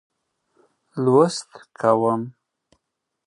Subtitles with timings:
[1.03, 1.49] لوست
[1.79, 2.21] کوم.